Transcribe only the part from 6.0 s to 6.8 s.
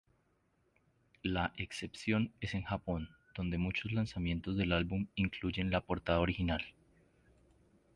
original.